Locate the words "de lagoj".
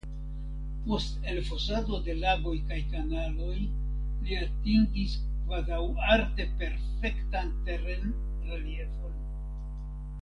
2.07-2.53